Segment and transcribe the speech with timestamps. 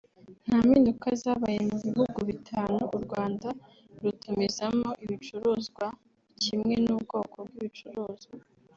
[0.45, 3.49] nta mpinduka zabaye mu bihugu bitanu u Rwanda
[4.03, 5.85] rutumizamo ibicuruzwa
[6.43, 8.35] kimwe n’ubwoko bw’ibicuruzwa